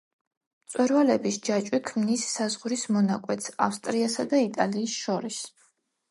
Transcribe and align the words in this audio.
მწვერვალების 0.67 1.35
ჯაჭვი 1.49 1.79
ქმნის 1.89 2.23
საზღვრის 2.35 2.85
მონაკვეთს 2.95 3.51
ავსტრიასა 3.65 4.25
და 4.31 4.39
იტალიას 4.47 4.97
შორის. 5.03 5.39